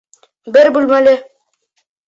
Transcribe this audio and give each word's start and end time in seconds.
Бер 0.55 0.71
бүлмәле! 0.79 1.15